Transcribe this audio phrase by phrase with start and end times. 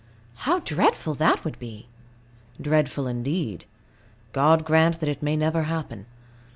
[0.49, 1.85] How dreadful that would be!
[2.59, 3.65] Dreadful indeed.
[4.33, 6.07] God grant that it may never happen.